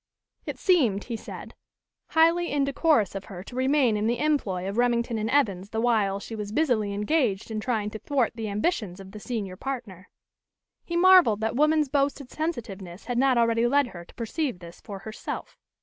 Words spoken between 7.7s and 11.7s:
to thwart the ambitions of the senior partner. He marveled that